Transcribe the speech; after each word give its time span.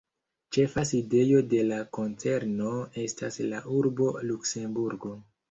Ĉefa 0.55 0.83
sidejo 0.91 1.41
de 1.51 1.59
la 1.71 1.77
konzerno 1.97 2.73
estas 3.03 3.39
la 3.53 3.61
urbo 3.77 4.09
Luksemburgo. 4.33 5.15